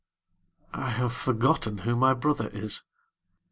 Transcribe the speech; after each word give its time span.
*^ 0.59 0.63
I 0.73 0.89
have 0.89 1.13
forgotten 1.13 1.77
who 1.77 1.95
my 1.95 2.15
brother 2.15 2.47
is. 2.47 2.81